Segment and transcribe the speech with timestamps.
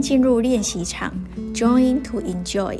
[0.00, 1.12] 进入练习场
[1.54, 2.78] ，Join to Enjoy，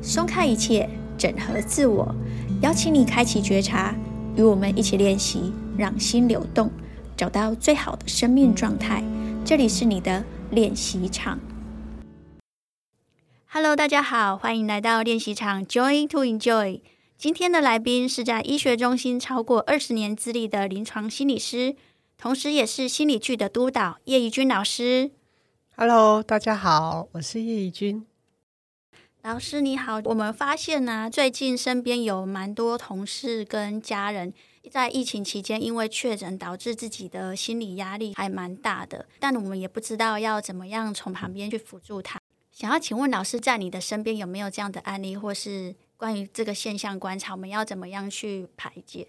[0.00, 0.88] 松开一切，
[1.18, 2.14] 整合自我，
[2.62, 3.94] 邀请你开启觉察，
[4.36, 6.70] 与我们一起练习，让心流动，
[7.16, 9.04] 找到最好的生命状态。
[9.44, 11.38] 这里是你的练习场。
[13.46, 16.80] Hello，大家好，欢迎来到练习场，Join to Enjoy。
[17.16, 21.76] 今天的来宾是在医学中心超过二十年资历的临床心理师，
[22.18, 25.12] 同时也是心理剧的督导叶怡君老师。
[25.76, 28.06] Hello，大家好，我是叶怡君
[29.22, 29.60] 老师。
[29.60, 34.32] 你好，我们发现呢、最近身边有蛮多同事跟家人
[34.70, 42.20] 在疫情期间因为确诊，导致自己的心理压力还蛮大的，但我们也不知道要怎么样从旁边去辅助他。
[42.52, 45.74] 想要请问老师，在你的身边有没有这样的案例，或是？
[45.96, 49.06] 关于这个现象观察，我们要怎么样去排解？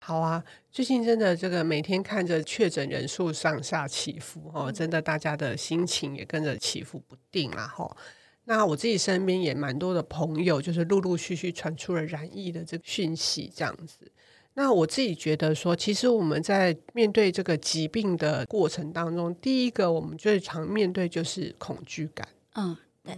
[0.00, 7.96] 好啊，最近真的这个每天看着确诊人数上下起伏哦，真的大家的心情也跟着起伏不定啊哈。
[8.44, 14.10] 那我自己身边也蛮多的朋友，就是陆陆续续传出了染疫的这个讯息，这样子。
[14.54, 22.26] 那我自己觉得说，其实我们在面对这个疾病的过程当中，第一个我们最常面对就是恐惧感。
[22.54, 23.14] 嗯，对。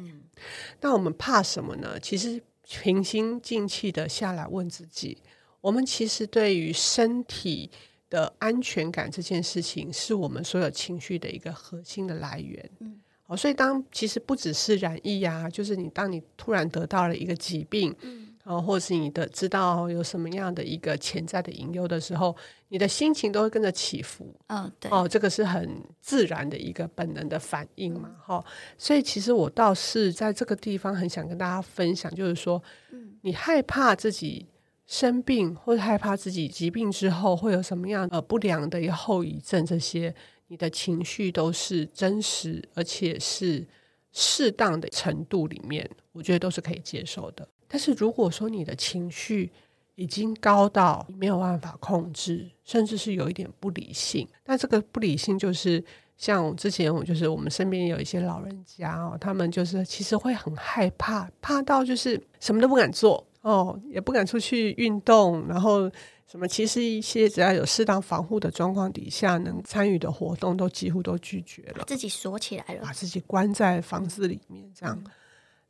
[0.81, 2.01] 那我们怕什么呢？
[2.01, 2.43] 其实。
[2.73, 5.21] 平心静气的下来问自己，
[5.61, 7.71] 我们其实对于身体
[8.09, 12.71] 的安全感这件事情，是我们所有情绪的一个核心的来源。
[12.81, 18.27] 嗯，好，所以当其实不只是染疫呀，就是你当你突然得到了一个疾病，嗯。
[18.45, 22.35] 哦，或是你的知道有什么样的一个潜在的隐忧的时候，
[22.69, 24.35] 你的心情都会跟着起伏。
[24.49, 24.91] 嗯，对。
[24.91, 28.45] 哦，这个是很自然的一个本能的反应嘛，哈、嗯。
[28.79, 34.47] 所以其实我倒是在这个地方很想跟大家分享，就是说，嗯，你害怕自己
[34.91, 40.13] 生病，或者害怕自己疾病之后会有什么样呃不良的一个后遗症，这些
[40.49, 43.65] 你的情绪都是真实，而且是
[44.11, 47.49] 适当的程度里面，我觉得都是可以接受的。
[47.69, 49.53] 但是如果说你的情绪
[49.95, 55.83] 已经高到没有办法控制，甚至是有一点不理性，那这个不理性就是
[56.17, 65.91] 像之前我就是我们身边有一些老人家哦，他们就是其实会很害怕，怕到就是什么都不敢做哦，也不敢出去运动，然后
[66.27, 74.95] 什么其实一些只要有适当防护的状况底下能参与的活动都几乎都拒绝了，自己锁起来了，把自己关在房子里面这样。
[75.05, 75.11] 嗯。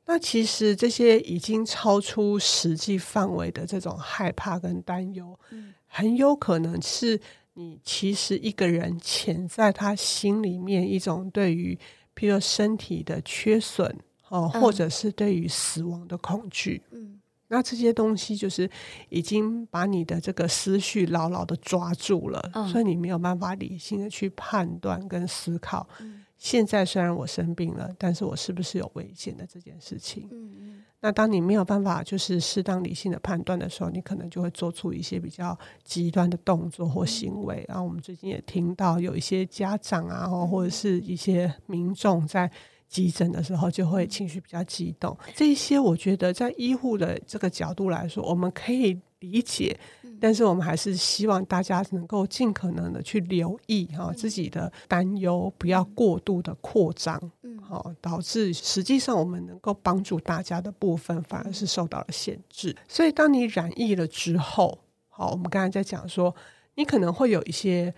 [0.07, 7.21] 那其实这些已经超出实际范围的这种害怕跟担忧，嗯，很有可能是
[7.53, 11.79] 你其实一个人潜在他心里面一种对于，
[12.17, 13.97] 譬如身体的缺损
[14.31, 17.20] 哦，或者是对于死亡的恐惧，嗯，
[17.51, 18.71] 那这些东西就是
[19.09, 26.25] 已经把你的这个思绪牢牢的抓住了，嗯，所以你没有办法理性的去判断跟思考，嗯。
[26.39, 30.27] 现在虽然我生病了，但是我是不是有危险的这件事情？
[30.31, 30.85] 嗯嗯。
[31.01, 37.63] 那当你没有办法就是适当理性的判断的时候，你可能就会做出一些比较极端的动作或行为。
[37.69, 42.51] 然后我们最近也听到有一些家长啊，或者是一些民众在
[42.91, 45.17] 急诊的时候就会情绪比较激动。
[45.35, 49.79] 这些我觉得在医护的这个角度来说，我们可以理解。
[50.23, 62.77] 但是我们还是希望大家能够尽可能的去留意哈自己的担忧，不要过度的扩张，嗯，好，导致实际上我们能够帮助大家的部分反而是受到了限制。
[62.87, 64.79] 所以当你染疫了之后，
[65.09, 66.35] 好，我们刚才在讲说，
[66.75, 67.95] 你可能会有一些。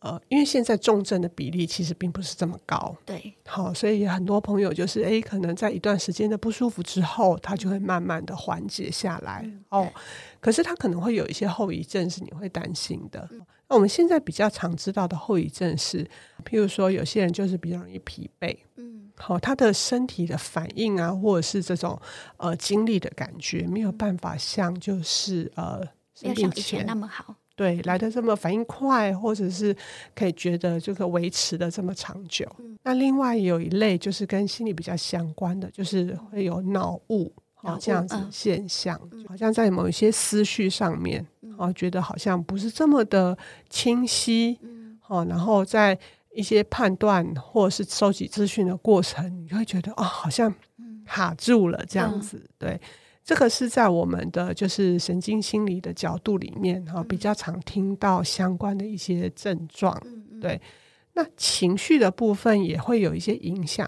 [0.00, 9.92] 呃，因为现在重症的比例其实并不是这么高，对，好，所以很多朋友就是，哎，可能在一段时间的不舒服之后，他就会慢慢的缓解下来，嗯、哦，
[10.38, 13.28] 可是他可能会有一些后遗症是你会担心的。
[13.32, 16.04] 嗯、那我们现在比较常知道的后遗症是，
[16.44, 22.00] 譬如说有些人就是比较容易疲惫，嗯，好，他的身体的反应啊，或者是这种
[22.36, 25.80] 呃精力的感觉，没有办法像就是呃
[26.22, 27.34] 没有像以前那么好。
[27.58, 29.76] 对，来的这么反应快，或者是
[30.14, 32.46] 可以觉得这个维持的这么长久。
[32.60, 41.20] 嗯、那另外有一类就是跟心理比较相关的，就是会有脑雾啊这样子现象，嗯、好像在某一些思绪上面
[41.58, 43.36] 啊，嗯、觉得好像不是这么的
[43.68, 44.56] 清晰。
[44.62, 45.98] 嗯，然后在
[46.32, 50.54] 一些判断或者是收集资讯的过程，你会觉得啊、哦，好像
[51.04, 52.36] 卡住了这样子。
[52.36, 52.80] 嗯、对。
[53.28, 59.94] 这个是在我们的就是神经心理的角度里面哈，比较常听到相关的一些症状。
[60.40, 60.58] 对，
[61.12, 63.86] 那情绪的部分也会有一些影响。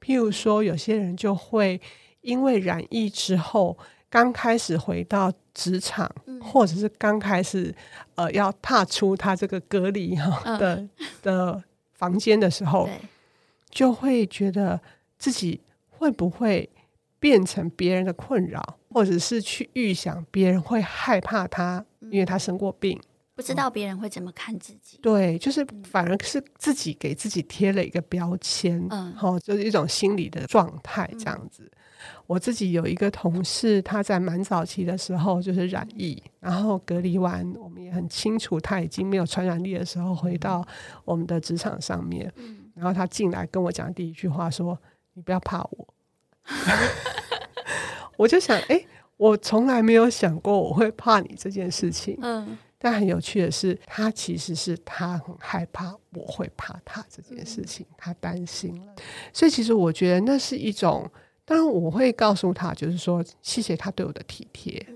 [0.00, 1.80] 譬如说，有些人就会
[2.20, 3.76] 因为染疫之后，
[4.08, 6.08] 刚开始回到职场，
[6.40, 7.74] 或者是刚开始
[8.14, 10.88] 呃要踏出他这个隔离哈的
[11.22, 11.60] 的
[11.92, 12.88] 房间的时候，
[13.68, 14.80] 就会觉得
[15.18, 16.70] 自己会不会
[17.18, 23.00] 变成别人的困扰，或者是去预想别人会害怕他，因为他生过病。
[23.34, 31.62] 不知道别人会怎么看自己，嗯，对，就是反而是自己给自己贴了一个标签，嗯，好，就是一种心理的状态这样子。
[31.64, 31.70] 嗯、
[32.26, 40.66] 我自己有一个同事，他在蛮早期的时候就是染疫，然后隔离完，我们也很清楚他已经没有传染力的时候，回到
[41.04, 44.80] 我们的职场上面，嗯，然后他进来跟我讲第一句话说
[45.12, 45.88] ：“你不要怕我。”
[48.16, 52.58] 我就想，哎、欸，我从来没有想过我会怕你这件事情，嗯。
[52.78, 58.94] 但很有趣的是，他其实是他很害怕我会怕他这件事情，他担心了。
[59.32, 61.10] 所以其实我觉得那是一种，
[61.46, 64.86] 当然我会告诉他，就是说谢谢他对我的体贴，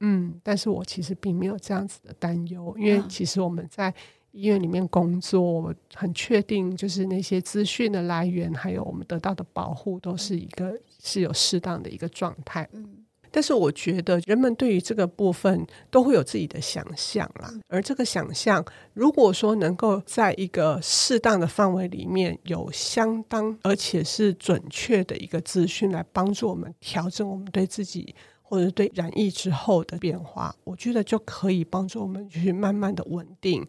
[0.00, 3.92] 嗯，但是我其实并没有这样子的担忧，因为其实我们在
[4.32, 28.12] 医院里面工作，我很确定就是那些资讯的来源，还有我们得到的保护，都是一个是有适当的一个状态，嗯但是我觉得人们对于这个部分都会有自己的想象啦，而这个想象，如果说能够在一个适当的范围里面有相当而且是准确的一个资讯来帮助我们调整我们对自己
[28.42, 33.64] 或者对染疫之后的变化，我觉得就可以帮助我们去慢慢的稳定。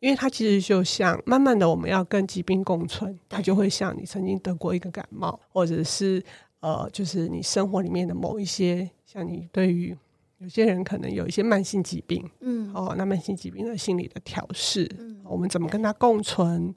[0.00, 6.24] 因为它其实就像慢慢的我们要跟疾病共存，它就会像你曾经得过一个感冒，或者是。
[6.64, 9.94] 呃，就是你生活里面的某一些，像你对于
[10.38, 16.72] 有些人可能有一些慢性疾病，嗯，哦，那慢性疾病的心理的调试，嗯，我们怎么跟他共存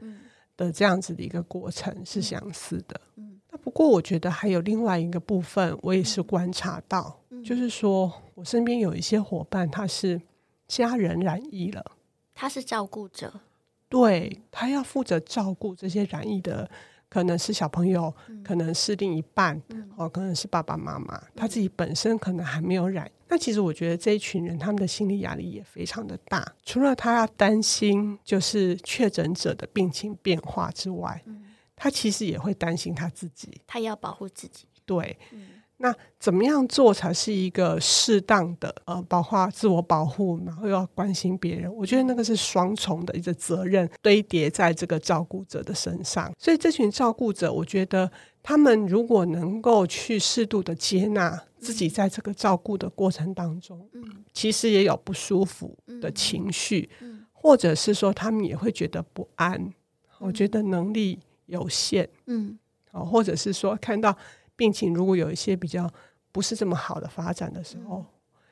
[0.58, 10.22] 的这样子的一个过程是相似的，嗯，那不过我觉得还有另外一个部分，我也是观察到，嗯，就是说我身边有一些伙伴，他是
[10.68, 11.94] 家人染疫了，
[12.36, 13.40] 他是照顾者，
[13.88, 16.70] 对，他要负责照顾这些染疫的。
[17.10, 18.14] 可能是小朋友，
[18.44, 23.10] 可能是另一半，嗯、哦，可能是爸爸妈妈，嗯、他自己本身可能还没有染。
[23.30, 26.54] 那其实我觉得这一群人，他们的心理压力也非常的大。
[26.64, 31.44] 除了他要担心就是确诊者的病情变化之外，嗯、
[31.76, 34.68] 他其实也会担心他自己，他要保护自己。
[34.86, 35.18] 对。
[35.32, 35.48] 嗯
[35.80, 41.72] 那怎么样做才是一个适当的呃，包括自我保护，然后又要关心别人？
[41.72, 46.34] 我觉得那个是双重的一个责任堆叠在这个照顾者的身上。
[46.40, 54.04] 所以这群照顾者，我觉得他们如果能够去适度的接纳自己在这个照顾的过程当中，嗯，
[54.34, 59.72] 其实也有不舒服的情绪，嗯，或者是说他们也会觉得不安，
[60.18, 62.58] 我觉得能力有限，嗯，
[62.92, 64.18] 或者是说看到。
[64.58, 65.90] 病情如果有一些比较
[66.34, 68.06] 不是这么好的发展的时候，嗯、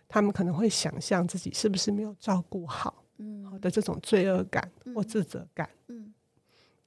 [0.07, 6.13] 他们可能会想象自己是不是没有照顾好，嗯，好的这种罪恶感或自责感，嗯，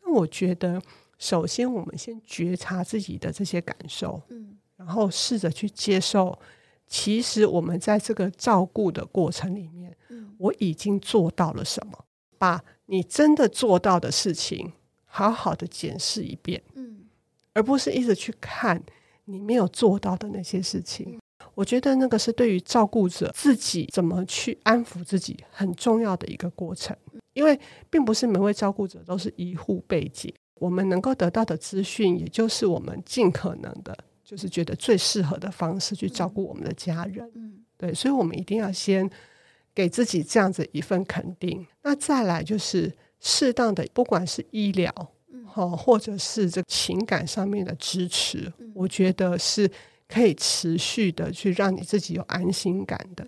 [0.03, 0.81] 那我觉得
[1.19, 6.39] 首先我们先觉察自己的这些感受，嗯，然后试着去接受，
[6.87, 12.05] 其实我们在这个照顾的过程里面，嗯，我已经做到了什么，
[12.39, 14.73] 把你真的做到的事情
[15.07, 17.05] 好好的检视一遍，嗯，
[17.53, 18.83] 而不是一直去看。
[19.29, 21.19] 你没有做到的那些事情，
[21.55, 26.97] 我觉得那个是对于照顾者自己怎么去安抚自己很重要的一个过程。
[27.35, 37.31] 因为并不是每位照顾者都是医护背景，我们能够得到的资讯，也就是我们尽可能的，就是觉得最适合的方式去照顾我们的家人。
[37.35, 39.09] 嗯，对，所以我们一定要先
[39.73, 41.65] 给自己这样子一份肯定。
[41.83, 44.93] 那再来就是适当的，不管是医疗。
[45.55, 49.69] 哦，或者是这情感上面的支持，我觉得是
[50.07, 53.27] 可以持续的去让你自己有安心感的。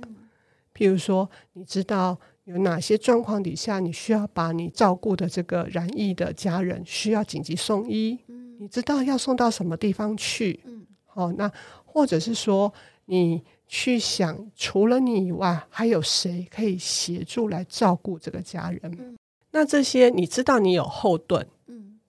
[0.72, 8.18] 譬如说，你知道有哪些状况底下，你需要把你照顾的这个染疫的家人需要紧急送医，
[8.58, 10.60] 你知道要送到什么地方去？
[11.06, 11.50] 好，那
[11.84, 12.72] 或者是说，
[13.06, 19.16] 你去想，除了你以外，还有谁可以协助来照顾这个家人？
[19.50, 21.44] 那这些你知道，你有后盾。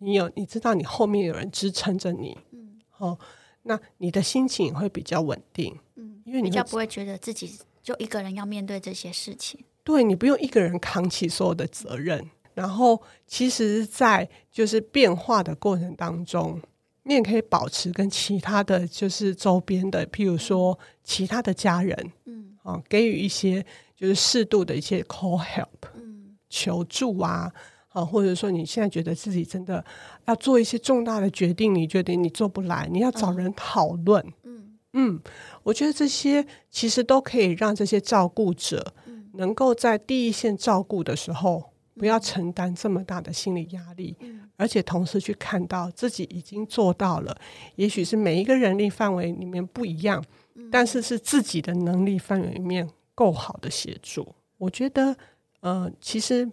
[0.03, 3.17] 你有，你知道你后面有人支撑着你，嗯，哦，
[3.61, 12.29] 那你的心情也会比较稳定，嗯，因为你比较不会觉得自己就一个人要面对这些事情，对，你不用一个人扛起所有的责任。
[12.53, 16.59] 然后，其实，在就是变化的过程当中，
[17.03, 23.65] 你也可以保持跟其他的就是周边的，譬如说其他的家人，嗯，哦，给予一些
[23.95, 27.51] 就是适度的一些 call help，嗯，求助啊。
[27.91, 29.83] 啊，或者说你现在觉得自己真的
[30.25, 34.25] 要做一些重大的决定，你觉得你做不来，你要找人讨论。
[34.43, 34.67] 嗯。
[34.93, 35.21] 嗯，
[35.63, 38.93] 我觉得这些其实都可以让这些照顾者
[39.35, 44.17] 能够在第一线照顾的时候，不要承担这么大的心理压力，
[44.57, 47.33] 而且同时去看到自己已经做到了，
[47.77, 50.21] 也许是每一个人力范围里面不一样，
[50.69, 54.35] 但是是自己的能力范围里面够好的协助。
[54.57, 55.15] 我觉得，
[55.61, 56.51] 呃，其实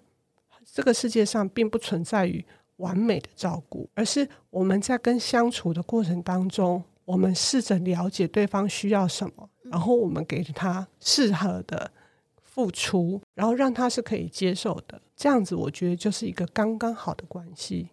[0.73, 2.45] 这个世界上并不存在于
[2.77, 11.91] 完美的照顾，而是我们在跟相处的过程当中，我们试着了解对方需要什么，然后我们给他适合的
[12.43, 15.01] 付出，然后让他是可以接受的。
[15.17, 17.89] 这样子，我觉得就是一个刚刚好的关系。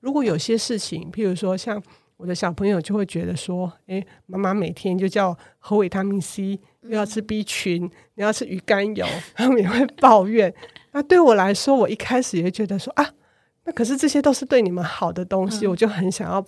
[0.00, 1.82] 如果有些事情，譬如说像
[2.22, 10.54] 我的小朋友就会觉得说：“哎，妈妈每天就叫喝维他命 C，又要吃 B 群，你要吃鱼肝油， 他们也会抱怨。”
[10.92, 13.10] 那对我来说，我一开始也觉得说：“啊，
[13.64, 16.44] 那可是这些都是对你们好的东西，我就很想要。”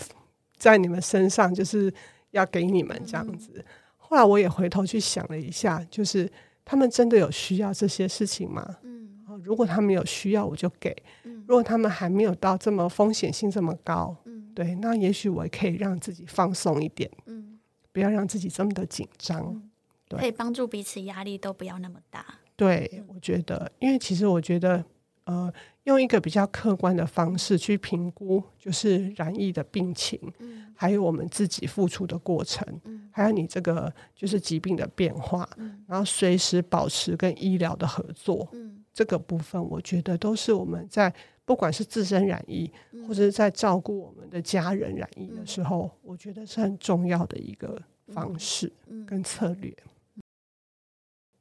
[0.56, 1.92] 在你们身上，就是
[2.30, 3.50] 要给你们这样子。
[3.56, 3.64] 嗯、
[3.98, 6.30] 后来我也回头去想了一下，就是
[6.64, 8.64] 他们真的有需要这些事情吗？
[8.84, 9.08] 嗯，
[9.42, 10.90] 如果他们有需要，我就给；
[11.24, 17.58] 嗯、如果他们还没有到这么风险性这么高，嗯，对，那也许我也可以让自己放松一点，嗯，
[17.92, 19.70] 不要让自己这么的紧张，嗯、
[20.08, 22.24] 对，可以帮助彼此压力都不要那么大。
[22.56, 24.84] 对，我觉得，因为其实我觉得，
[25.24, 25.52] 呃。
[25.84, 41.12] 用一个比较客观的方式去评估，就是染疫的病情，嗯、还有我们自己付出的过程，嗯、还有你这个就是疾病的变化，嗯、然后随时保持跟医疗的合作，嗯、这个部分我觉得都是我们在
[41.44, 48.72] 不管是自身染疫，嗯、或者是在照顾我们的家人染疫的时候，嗯、我觉得是很重要的一个方式
[49.06, 49.74] 跟策略。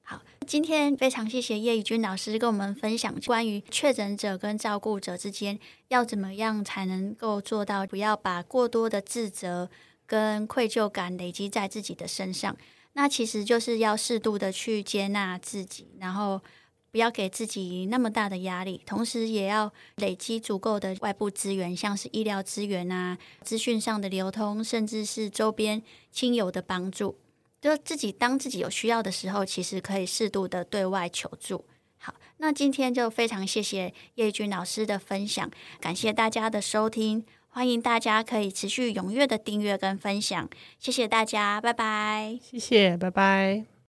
[0.05, 5.57] 好今天非常谢谢叶怡君老师跟我们分享关于确诊者跟照顾者之间
[5.88, 9.69] 要怎么样才能够做到不要把过多的自责
[10.05, 12.55] 跟愧疚感累积在自己的身上。
[12.95, 16.39] 那其实就是要适度的去接纳自己，然后
[16.93, 25.81] 不要给自己那么大的压力，同时也要累积足够的外部资源，像是医疗资源啊、资讯上的流通，甚至是周边
[26.12, 27.17] 亲友的帮助。
[27.59, 31.65] 就自己当自己有需要的时候，其实可以适度的对外求助。
[31.97, 35.50] 好，那今天就非常谢谢叶君老师的分享，
[35.81, 40.47] 感谢大家的收听，欢迎大家可以持续踊跃的订阅跟分享，
[40.77, 43.72] 谢谢大家，拜拜，谢谢，拜拜。